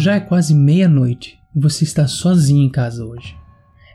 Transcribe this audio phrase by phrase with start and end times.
[0.00, 3.36] Já é quase meia-noite e você está sozinho em casa hoje.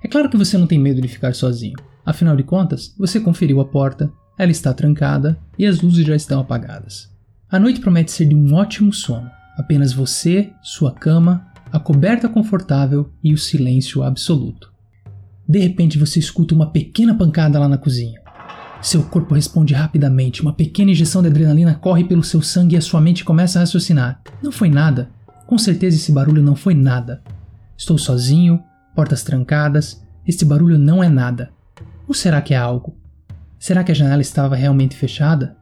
[0.04, 1.74] É claro que você não tem medo de ficar sozinho,
[2.06, 6.40] afinal de contas, você conferiu a porta, ela está trancada e as luzes já estão
[6.40, 7.12] apagadas.
[7.50, 13.12] A noite promete ser de um ótimo sono, apenas você, sua cama, a coberta confortável
[13.24, 14.72] e o silêncio absoluto.
[15.50, 18.22] De repente você escuta uma pequena pancada lá na cozinha.
[18.80, 22.82] Seu corpo responde rapidamente, uma pequena injeção de adrenalina corre pelo seu sangue e a
[22.82, 24.22] sua mente começa a raciocinar.
[24.44, 25.15] Não foi nada.
[25.46, 27.22] Com certeza esse barulho não foi nada.
[27.78, 28.64] Estou sozinho,
[28.96, 31.52] portas trancadas, este barulho não é nada.
[32.08, 32.96] Ou será que é algo?
[33.60, 35.56] Será que a janela estava realmente fechada?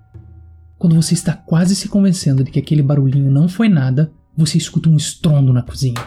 [0.77, 4.89] Quando você está quase se convencendo de que aquele barulhinho não foi nada, você escuta
[4.89, 6.01] um estrondo na cozinha.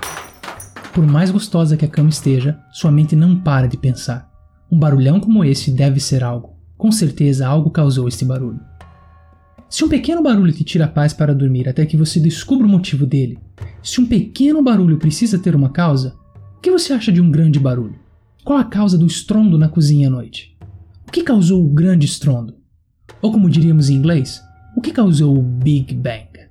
[0.92, 4.30] Por mais gostosa que a cama esteja, sua mente não para de pensar.
[4.70, 6.56] Um barulhão como esse deve ser algo.
[6.76, 8.60] Com certeza algo causou este barulho.
[9.68, 12.70] Se um pequeno barulho te tira a paz para dormir até que você descubra o
[12.70, 13.38] motivo dele,
[13.82, 16.14] se um pequeno barulho precisa ter uma causa,
[16.56, 17.98] o que você acha de um grande barulho?
[18.44, 20.56] Qual a causa do estrondo na cozinha à noite?
[21.08, 22.54] O que causou o grande estrondo?
[23.20, 24.40] Ou como diríamos em inglês,
[24.76, 26.46] o que causou o Big Bang?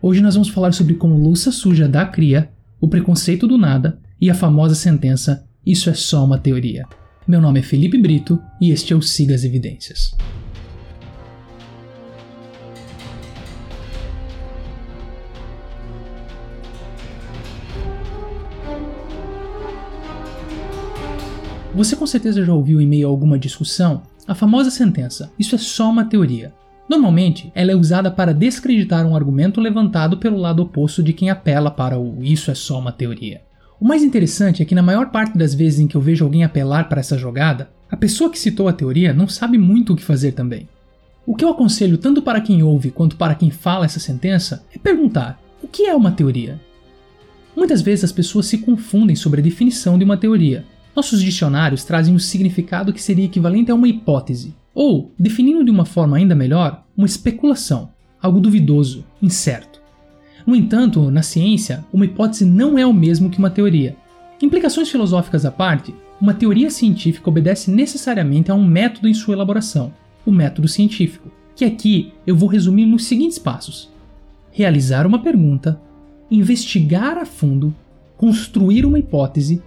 [0.00, 2.50] Hoje nós vamos falar sobre como louça suja dá cria,
[2.80, 6.86] o preconceito do nada e a famosa sentença Isso é só uma teoria.
[7.26, 10.10] Meu nome é Felipe Brito e este é o Siga as Evidências.
[21.74, 25.58] Você com certeza já ouviu em meio a alguma discussão a famosa sentença: Isso é
[25.58, 26.52] só uma teoria.
[26.86, 31.70] Normalmente, ela é usada para descreditar um argumento levantado pelo lado oposto de quem apela
[31.70, 33.40] para o Isso é só uma teoria.
[33.80, 36.44] O mais interessante é que, na maior parte das vezes em que eu vejo alguém
[36.44, 40.04] apelar para essa jogada, a pessoa que citou a teoria não sabe muito o que
[40.04, 40.68] fazer também.
[41.24, 44.78] O que eu aconselho tanto para quem ouve quanto para quem fala essa sentença é
[44.78, 46.60] perguntar: o que é uma teoria?
[47.56, 52.14] Muitas vezes as pessoas se confundem sobre a definição de uma teoria, nossos dicionários trazem
[52.14, 56.84] o significado que seria equivalente a uma hipótese, ou, definindo de uma forma ainda melhor,
[56.96, 59.80] uma especulação, algo duvidoso, incerto.
[60.46, 63.96] No entanto, na ciência, uma hipótese não é o mesmo que uma teoria.
[64.40, 69.92] Implicações filosóficas à parte, uma teoria científica obedece necessariamente a um método em sua elaboração,
[70.26, 73.90] o método científico, que aqui eu vou resumir nos seguintes passos:
[74.50, 75.80] realizar uma pergunta,
[76.30, 77.74] investigar a fundo,
[78.16, 79.62] construir uma hipótese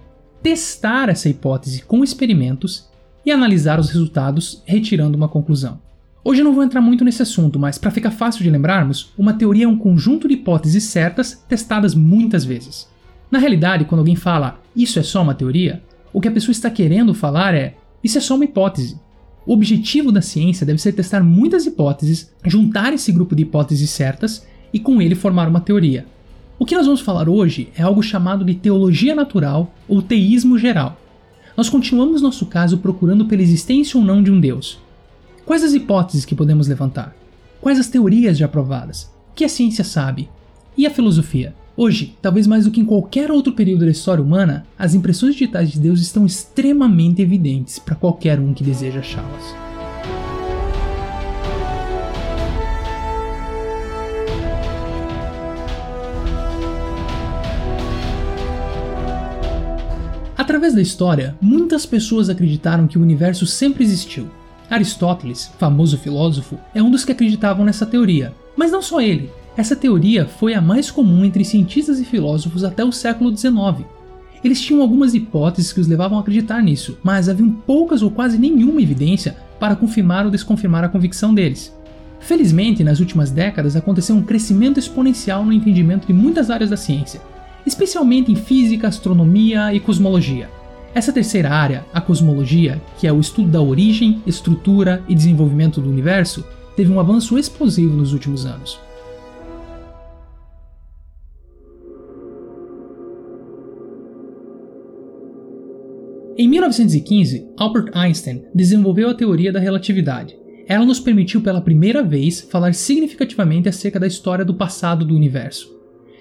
[0.46, 2.88] testar essa hipótese com experimentos
[3.26, 5.82] e analisar os resultados, retirando uma conclusão.
[6.24, 9.34] Hoje eu não vou entrar muito nesse assunto, mas para ficar fácil de lembrarmos, uma
[9.34, 12.88] teoria é um conjunto de hipóteses certas testadas muitas vezes.
[13.32, 15.82] Na realidade, quando alguém fala isso é só uma teoria,
[16.14, 17.74] o que a pessoa está querendo falar é
[18.04, 19.00] isso é só uma hipótese.
[19.48, 24.46] O objetivo da ciência deve ser testar muitas hipóteses, juntar esse grupo de hipóteses certas
[24.72, 26.06] e com ele formar uma teoria.
[26.58, 30.98] O que nós vamos falar hoje é algo chamado de teologia natural ou teísmo geral.
[31.58, 34.80] Nós continuamos nosso caso procurando pela existência ou não de um Deus.
[35.46, 37.14] Quais as hipóteses que podemos levantar?
[37.60, 39.12] Quais as teorias já provadas?
[39.32, 40.30] O que a ciência sabe?
[40.78, 41.54] E a filosofia?
[41.76, 45.72] Hoje, talvez mais do que em qualquer outro período da história humana, as impressões digitais
[45.72, 49.65] de Deus estão extremamente evidentes para qualquer um que deseja achá-las.
[60.46, 64.28] Através da história, muitas pessoas acreditaram que o universo sempre existiu.
[64.70, 68.32] Aristóteles, famoso filósofo, é um dos que acreditavam nessa teoria.
[68.56, 69.32] Mas não só ele.
[69.58, 73.88] Essa teoria foi a mais comum entre cientistas e filósofos até o século XIX.
[74.44, 78.38] Eles tinham algumas hipóteses que os levavam a acreditar nisso, mas haviam poucas ou quase
[78.38, 81.76] nenhuma evidência para confirmar ou desconfirmar a convicção deles.
[82.20, 87.20] Felizmente, nas últimas décadas aconteceu um crescimento exponencial no entendimento de muitas áreas da ciência,
[87.66, 90.50] especialmente em física, astronomia e cosmologia.
[90.94, 95.90] Essa terceira área, a cosmologia, que é o estudo da origem, estrutura e desenvolvimento do
[95.90, 96.46] universo,
[96.76, 98.79] teve um avanço explosivo nos últimos anos.
[106.38, 110.35] Em 1915, Albert Einstein desenvolveu a teoria da relatividade.
[110.67, 115.73] Ela nos permitiu pela primeira vez falar significativamente acerca da história do passado do universo.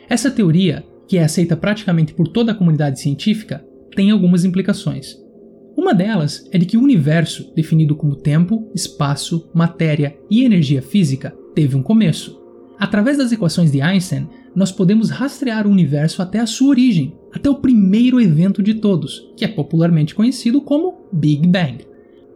[0.08, 3.64] Essa teoria que é aceita praticamente por toda a comunidade científica,
[3.94, 5.16] tem algumas implicações.
[5.76, 11.34] Uma delas é de que o universo, definido como tempo, espaço, matéria e energia física,
[11.54, 12.40] teve um começo.
[12.78, 17.50] Através das equações de Einstein, nós podemos rastrear o universo até a sua origem, até
[17.50, 21.84] o primeiro evento de todos, que é popularmente conhecido como Big Bang.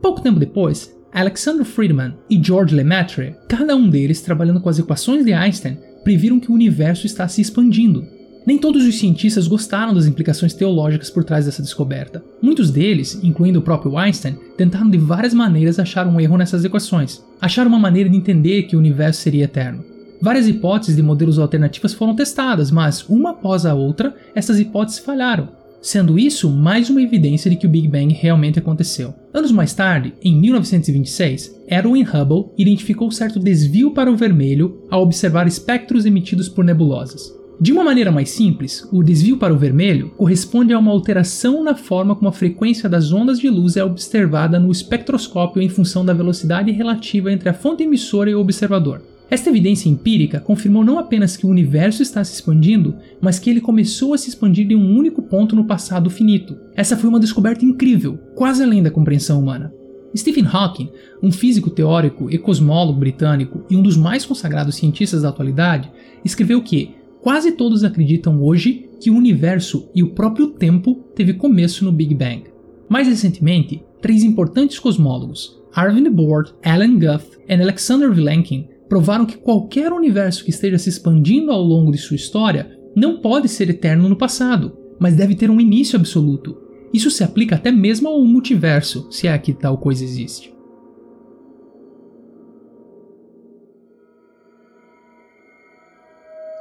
[0.03, 5.25] Pouco tempo depois, Alexander Friedman e George Lemaitre, cada um deles trabalhando com as equações
[5.25, 8.05] de Einstein, previram que o universo está se expandindo,
[8.48, 12.24] Nem todos os cientistas gostaram das implicações teológicas por trás dessa descoberta.
[12.40, 17.22] Muitos deles, incluindo o próprio Einstein, tentaram de várias maneiras achar um erro nessas equações,
[17.42, 19.84] acharam uma maneira de entender que o universo seria eterno.
[20.22, 25.50] Várias hipóteses de modelos alternativos foram testadas, mas uma após a outra, essas hipóteses falharam,
[25.82, 29.12] sendo isso mais uma evidência de que o Big Bang realmente aconteceu.
[29.34, 35.46] Anos mais tarde, em 1926, Edwin Hubble identificou certo desvio para o vermelho ao observar
[35.46, 37.36] espectros emitidos por nebulosas.
[37.60, 41.75] De uma maneira mais simples, o desvio para o vermelho corresponde a uma alteração na
[41.75, 46.14] forma como a frequência das ondas de luz é observada no espectroscópio em função da
[46.14, 49.02] velocidade relativa entre a fonte emissora e o observador.
[49.28, 53.60] Esta evidência empírica confirmou não apenas que o universo está se expandindo, mas que ele
[53.60, 56.56] começou a se expandir de um único ponto no passado finito.
[56.76, 59.72] Essa foi uma descoberta incrível, quase além da compreensão humana.
[60.16, 60.90] Stephen Hawking,
[61.20, 65.90] um físico teórico e cosmólogo britânico e um dos mais consagrados cientistas da atualidade,
[66.25, 71.85] escreveu que quase todos acreditam hoje que o universo e o próprio tempo teve começo
[71.85, 72.44] no Big Bang.
[72.88, 79.93] Mais recentemente, três importantes cosmólogos, Arvind Borde, Alan Guth e Alexander Vilenkin, provaram que qualquer
[79.93, 84.17] universo que esteja se expandindo ao longo de sua história não pode ser eterno no
[84.17, 86.56] passado, mas deve ter um início absoluto.
[86.93, 90.57] Isso se aplica até mesmo ao multiverso, se é que tal coisa existe.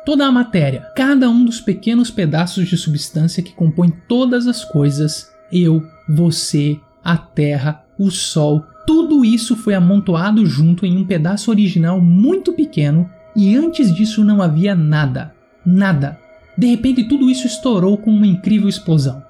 [0.08, 5.34] Toda a matéria, cada um dos pequenos pedaços de substância que compõem todas as coisas,
[5.52, 12.00] eu, você, a Terra, o Sol, tudo isso foi amontoado junto em um pedaço original
[12.00, 15.36] muito pequeno e antes disso não havia nada.
[15.66, 16.18] Nada.
[16.58, 19.22] De repente tudo isso estourou com uma incrível explosão.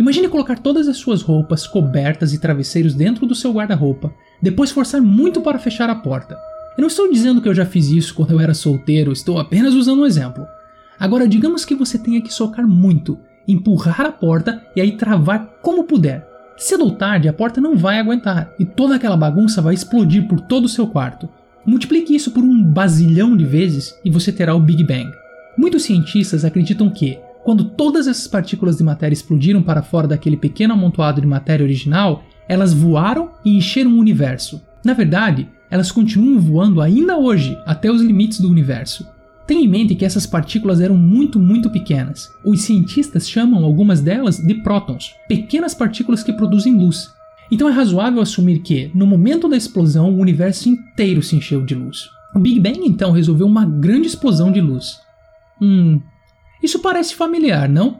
[0.00, 4.12] Imagine colocar todas as suas roupas, cobertas e travesseiros dentro do seu guarda-roupa,
[4.42, 6.36] depois forçar muito para fechar a porta.
[6.78, 9.74] Eu não estou dizendo que eu já fiz isso quando eu era solteiro, estou apenas
[9.74, 10.46] usando um exemplo.
[10.96, 15.82] Agora, digamos que você tenha que socar muito, empurrar a porta e aí travar como
[15.82, 16.24] puder.
[16.56, 20.40] Cedo ou tarde a porta não vai aguentar e toda aquela bagunça vai explodir por
[20.40, 21.28] todo o seu quarto.
[21.66, 25.10] Multiplique isso por um bazilhão de vezes e você terá o Big Bang.
[25.58, 30.74] Muitos cientistas acreditam que, quando todas essas partículas de matéria explodiram para fora daquele pequeno
[30.74, 34.62] amontoado de matéria original, elas voaram e encheram o universo.
[34.84, 39.06] Na verdade, elas continuam voando ainda hoje até os limites do universo.
[39.46, 42.30] Tenha em mente que essas partículas eram muito, muito pequenas.
[42.44, 47.10] Os cientistas chamam algumas delas de prótons, pequenas partículas que produzem luz.
[47.50, 51.74] Então é razoável assumir que, no momento da explosão, o universo inteiro se encheu de
[51.74, 52.10] luz.
[52.34, 55.00] O Big Bang então resolveu uma grande explosão de luz.
[55.60, 55.98] Hum,
[56.62, 57.98] isso parece familiar, não?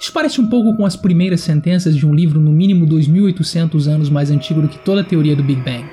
[0.00, 4.08] Isso parece um pouco com as primeiras sentenças de um livro no mínimo 2800 anos
[4.08, 5.84] mais antigo do que toda a teoria do Big Bang.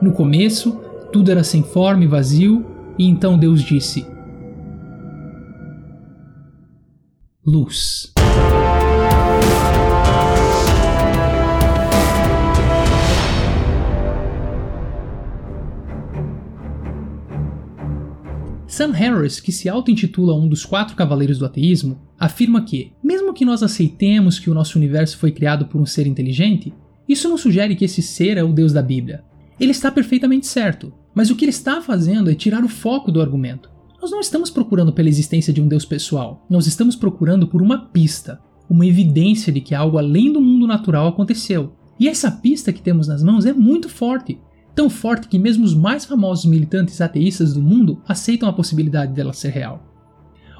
[0.00, 0.80] No começo,
[1.12, 2.64] tudo era sem forma e vazio,
[2.96, 4.06] e então Deus disse:
[7.44, 8.12] Luz.
[18.68, 23.44] Sam Harris, que se auto-intitula um dos quatro cavaleiros do ateísmo, afirma que, mesmo que
[23.44, 26.72] nós aceitemos que o nosso universo foi criado por um ser inteligente,
[27.08, 29.24] isso não sugere que esse ser é o Deus da Bíblia.
[29.60, 33.20] Ele está perfeitamente certo, mas o que ele está fazendo é tirar o foco do
[33.20, 33.70] argumento.
[34.00, 37.86] Nós não estamos procurando pela existência de um Deus pessoal, nós estamos procurando por uma
[37.86, 41.72] pista, uma evidência de que algo além do mundo natural aconteceu.
[41.98, 44.38] E essa pista que temos nas mãos é muito forte,
[44.74, 49.32] tão forte que mesmo os mais famosos militantes ateístas do mundo aceitam a possibilidade dela
[49.32, 49.82] ser real.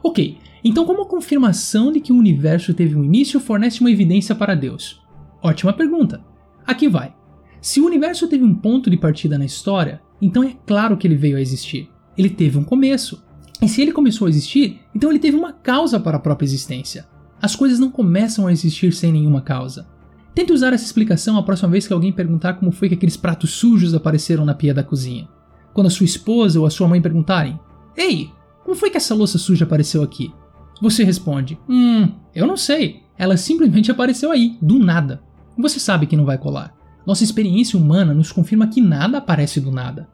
[0.03, 4.35] Ok, então como a confirmação de que o universo teve um início fornece uma evidência
[4.35, 5.01] para Deus?
[5.41, 6.21] Ótima pergunta.
[6.67, 7.18] Aqui vai.
[7.61, 11.17] Se o universo teve um ponto de partida na história, então é claro que ele
[11.17, 11.91] veio a existir.
[12.17, 13.23] Ele teve um começo.
[13.61, 17.07] E se ele começou a existir, então ele teve uma causa para a própria existência.
[17.41, 19.87] As coisas não começam a existir sem nenhuma causa.
[20.35, 23.51] Tente usar essa explicação a próxima vez que alguém perguntar como foi que aqueles pratos
[23.51, 25.29] sujos apareceram na pia da cozinha.
[25.73, 27.59] Quando a sua esposa ou a sua mãe perguntarem:
[27.97, 28.31] Ei,
[28.65, 30.33] como foi que essa louça suja apareceu aqui?
[30.81, 33.03] Você responde: Hum, eu não sei.
[33.17, 35.21] Ela simplesmente apareceu aí, do nada.
[35.57, 36.78] Você sabe que não vai colar.
[37.09, 40.07] Nossa experiência humana nos confirma que nada aparece do nada.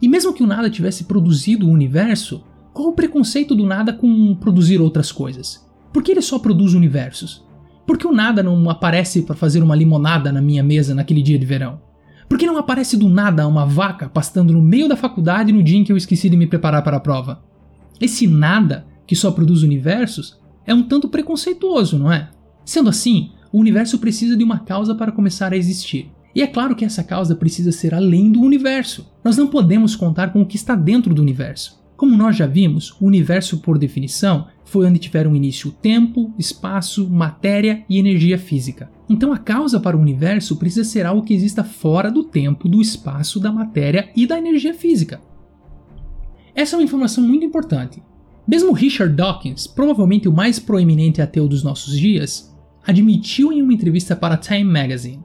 [0.00, 4.34] E mesmo que o nada tivesse produzido o universo, qual o preconceito do nada com
[4.34, 5.62] produzir outras coisas?
[5.92, 7.44] Por que ele só produz universos?
[7.86, 11.38] Por que o nada não aparece para fazer uma limonada na minha mesa naquele dia
[11.38, 11.82] de verão?
[12.26, 15.76] Por que não aparece do nada uma vaca pastando no meio da faculdade no dia
[15.76, 17.44] em que eu esqueci de me preparar para a prova?
[18.00, 22.30] Esse nada, que só produz universos, é um tanto preconceituoso, não é?
[22.64, 26.10] Sendo assim, o universo precisa de uma causa para começar a existir.
[26.38, 29.12] E é claro que essa causa precisa ser além do universo.
[29.24, 31.82] Nós não podemos contar com o que está dentro do universo.
[31.96, 37.84] Como nós já vimos, o universo, por definição, foi onde tiveram início tempo, espaço, matéria
[37.90, 38.88] e energia física.
[39.08, 42.80] Então a causa para o universo precisa ser algo que exista fora do tempo, do
[42.80, 45.20] espaço, da matéria e da energia física.
[46.54, 48.00] Essa é uma informação muito importante.
[48.46, 54.14] Mesmo Richard Dawkins, provavelmente o mais proeminente ateu dos nossos dias, admitiu em uma entrevista
[54.14, 55.24] para Time Magazine: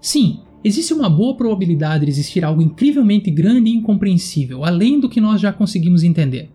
[0.00, 5.20] Sim, existe uma boa probabilidade de existir algo incrivelmente grande e incompreensível, além do que
[5.20, 6.50] nós já conseguimos entender.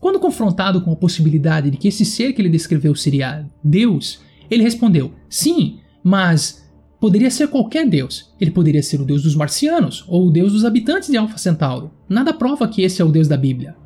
[0.00, 4.62] Quando confrontado com a possibilidade de que esse ser que ele descreveu seria Deus, ele
[4.62, 6.68] respondeu: Sim, mas
[7.00, 8.32] poderia ser qualquer Deus.
[8.40, 11.90] Ele poderia ser o Deus dos marcianos ou o Deus dos habitantes de Alpha Centauro.
[12.08, 13.76] Nada prova que esse é o Deus da Bíblia.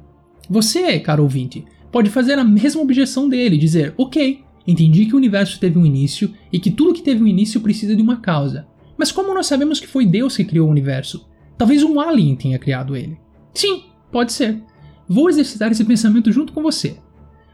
[0.48, 5.60] Você, caro ouvinte, pode fazer a mesma objeção dele, dizer: Ok, entendi que o universo
[5.60, 8.66] teve um início e que tudo que teve um início precisa de uma causa.
[8.96, 11.28] Mas como nós sabemos que foi Deus que criou o universo?
[11.58, 13.18] Talvez um alien tenha criado ele.
[13.54, 14.62] Sim, pode ser.
[15.08, 16.98] Vou exercitar esse pensamento junto com você.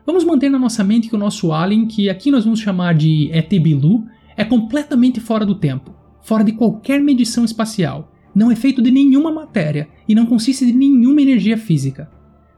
[0.05, 3.31] Vamos manter na nossa mente que o nosso alien, que aqui nós vamos chamar de
[3.33, 4.05] ET Bilu,
[4.37, 9.31] é completamente fora do tempo, fora de qualquer medição espacial, não é feito de nenhuma
[9.31, 12.11] matéria e não consiste de nenhuma energia física.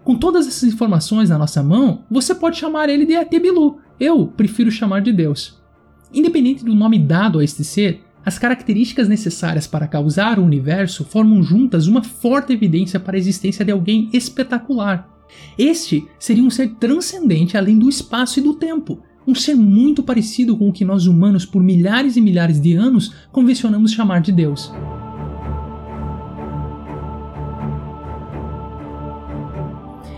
[0.05, 3.79] Com todas essas informações na nossa mão, você pode chamar ele de ET Bilu.
[3.99, 5.61] Eu prefiro chamar de Deus.
[6.13, 11.43] Independente do nome dado a este ser, as características necessárias para causar o universo formam
[11.43, 15.09] juntas uma forte evidência para a existência de alguém espetacular.
[15.59, 20.57] Este seria um ser transcendente além do espaço e do tempo, um ser muito parecido
[20.57, 24.73] com o que nós humanos, por milhares e milhares de anos, convencionamos chamar de Deus.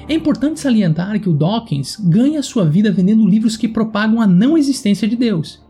[0.09, 4.57] É importante salientar que o Dawkins ganha sua vida vendendo livros que propagam a não
[4.57, 5.66] existência de Deus.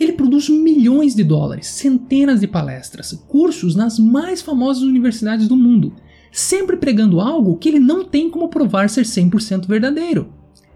[0.00, 5.92] Ele produz milhões de dólares, centenas de palestras, cursos nas mais famosas universidades do mundo,
[6.32, 10.32] sempre pregando algo que ele não tem como provar ser 100% verdadeiro.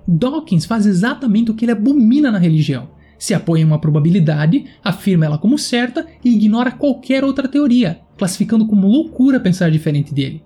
[0.07, 2.90] Dawkins faz exatamente o que ele abomina na religião.
[3.19, 8.66] Se apoia em uma probabilidade, afirma ela como certa e ignora qualquer outra teoria, classificando
[8.66, 10.43] como loucura pensar diferente dele.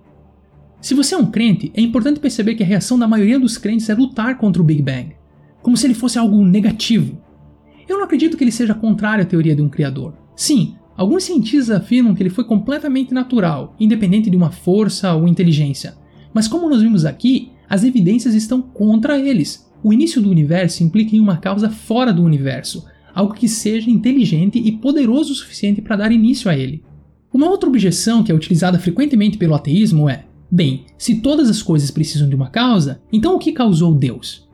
[0.79, 3.89] Se você é um crente, é importante perceber que a reação da maioria dos crentes
[3.89, 5.17] é lutar contra o Big Bang,
[5.61, 7.21] como se ele fosse algo negativo.
[7.89, 10.13] Eu não acredito que ele seja contrário à teoria de um criador.
[10.35, 15.97] Sim, alguns cientistas afirmam que ele foi completamente natural, independente de uma força ou inteligência.
[16.31, 19.67] Mas como nós vimos aqui, as evidências estão contra eles.
[19.83, 24.59] O início do universo implica em uma causa fora do universo, algo que seja inteligente
[24.59, 26.83] e poderoso o suficiente para dar início a ele.
[27.33, 31.89] Uma outra objeção que é utilizada frequentemente pelo ateísmo é: bem, se todas as coisas
[31.89, 34.47] precisam de uma causa, então o que causou Deus?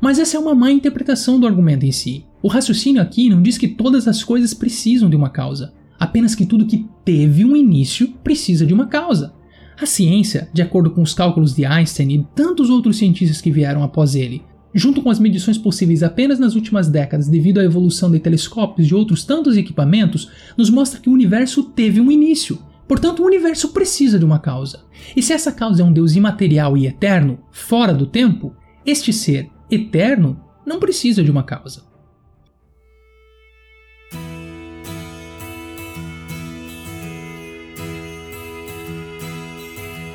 [0.00, 2.25] Mas essa é uma má interpretação do argumento em si.
[2.42, 6.46] O raciocínio aqui não diz que todas as coisas precisam de uma causa, apenas que
[6.46, 9.34] tudo que teve um início precisa de uma causa.
[9.80, 13.82] A ciência, de acordo com os cálculos de Einstein e tantos outros cientistas que vieram
[13.82, 14.42] após ele,
[14.74, 18.94] junto com as medições possíveis apenas nas últimas décadas devido à evolução de telescópios e
[18.94, 22.58] outros tantos equipamentos, nos mostra que o universo teve um início.
[22.86, 24.84] Portanto, o universo precisa de uma causa.
[25.16, 29.50] E se essa causa é um Deus imaterial e eterno, fora do tempo, este ser
[29.70, 31.82] eterno não precisa de uma causa.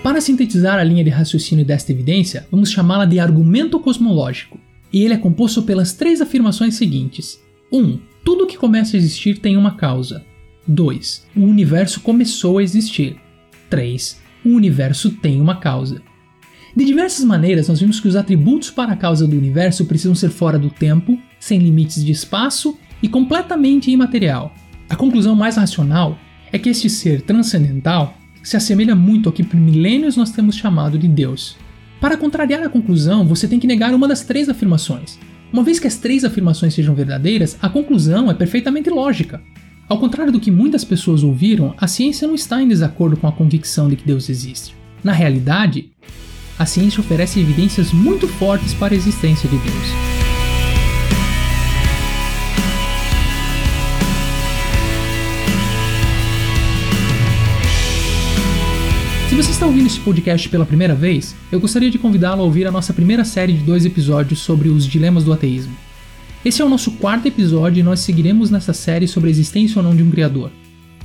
[0.03, 4.59] Para sintetizar a linha de raciocínio desta evidência, vamos chamá-la de argumento cosmológico,
[4.91, 7.39] e ele é composto pelas três afirmações seguintes:
[7.71, 7.77] 1.
[7.77, 10.25] Um, tudo que começa a existir tem uma causa.
[10.67, 11.27] 2.
[11.35, 13.15] O universo começou a existir.
[13.69, 14.19] 3.
[14.43, 16.01] O universo tem uma causa.
[16.75, 20.29] De diversas maneiras, nós vimos que os atributos para a causa do universo precisam ser
[20.29, 24.53] fora do tempo, sem limites de espaço e completamente imaterial.
[24.89, 26.17] A conclusão mais racional
[26.51, 30.97] é que este ser transcendental se assemelha muito ao que por milênios nós temos chamado
[30.97, 31.57] de Deus.
[31.99, 35.19] Para contrariar a conclusão, você tem que negar uma das três afirmações.
[35.53, 39.41] Uma vez que as três afirmações sejam verdadeiras, a conclusão é perfeitamente lógica.
[39.87, 43.31] Ao contrário do que muitas pessoas ouviram, a ciência não está em desacordo com a
[43.31, 44.73] convicção de que Deus existe.
[45.03, 45.91] Na realidade,
[46.57, 50.10] a ciência oferece evidências muito fortes para a existência de Deus.
[59.31, 62.67] Se você está ouvindo esse podcast pela primeira vez, eu gostaria de convidá-lo a ouvir
[62.67, 65.73] a nossa primeira série de dois episódios sobre os dilemas do ateísmo.
[66.43, 69.83] Esse é o nosso quarto episódio e nós seguiremos nessa série sobre a existência ou
[69.85, 70.51] não de um criador.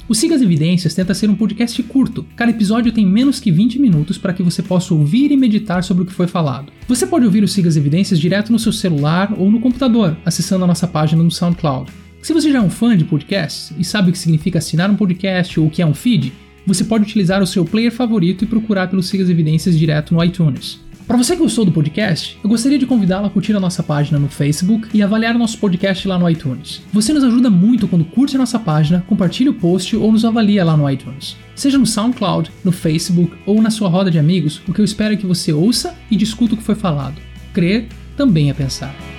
[0.09, 3.79] O Siga as Evidências tenta ser um podcast curto, cada episódio tem menos que 20
[3.79, 6.73] minutos para que você possa ouvir e meditar sobre o que foi falado.
[6.89, 10.65] Você pode ouvir o Siga as Evidências direto no seu celular ou no computador, acessando
[10.65, 11.93] a nossa página no SoundCloud.
[12.21, 14.97] Se você já é um fã de podcasts e sabe o que significa assinar um
[14.97, 16.33] podcast ou o que é um feed,
[16.67, 20.23] você pode utilizar o seu player favorito e procurar pelo Siga as Evidências direto no
[20.23, 20.81] iTunes.
[21.07, 24.19] Para você que gostou do podcast, eu gostaria de convidá-lo a curtir a nossa página
[24.19, 26.83] no Facebook e avaliar o nosso podcast lá no iTunes.
[26.93, 30.65] Você nos ajuda muito quando curte a nossa página, compartilha o post ou nos avalia
[30.65, 31.37] lá no iTunes.
[31.55, 35.15] Seja no SoundCloud, no Facebook ou na sua roda de amigos, o que eu espero
[35.15, 37.23] é que você ouça e discuta o que foi falado.
[37.55, 39.16] Crer também é pensar.